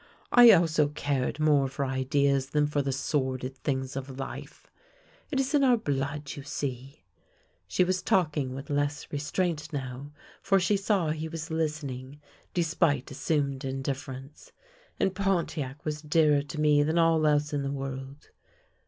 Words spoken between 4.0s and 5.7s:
life. It is in